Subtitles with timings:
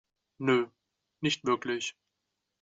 [0.39, 0.65] Nö,
[1.21, 1.95] nicht wirklich.